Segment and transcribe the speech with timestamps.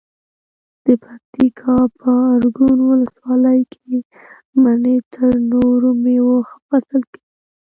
[0.85, 3.93] د پکتیکا په ارګون ولسوالۍ کې
[4.61, 7.23] مڼې تر نورو مېوو ښه فصل کوي.